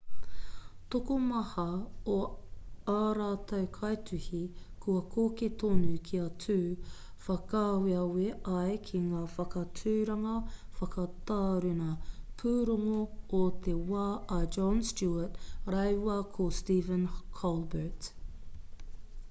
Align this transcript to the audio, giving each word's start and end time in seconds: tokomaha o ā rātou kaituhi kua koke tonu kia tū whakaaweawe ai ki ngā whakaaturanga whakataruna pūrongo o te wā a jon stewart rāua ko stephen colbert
tokomaha 0.93 1.63
o 2.11 2.13
ā 2.91 3.01
rātou 3.17 3.65
kaituhi 3.73 4.39
kua 4.85 5.01
koke 5.15 5.49
tonu 5.63 5.91
kia 6.07 6.23
tū 6.45 6.55
whakaaweawe 7.25 8.25
ai 8.61 8.77
ki 8.87 9.01
ngā 9.03 9.21
whakaaturanga 9.35 10.33
whakataruna 10.79 11.91
pūrongo 12.43 12.99
o 13.41 13.43
te 13.67 13.75
wā 13.93 14.07
a 14.39 14.39
jon 14.57 14.81
stewart 14.93 15.37
rāua 15.75 16.17
ko 16.39 16.49
stephen 16.63 17.05
colbert 17.43 18.11